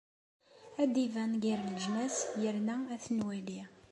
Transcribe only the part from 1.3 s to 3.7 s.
gar leǧnas yerna ad t-nwali.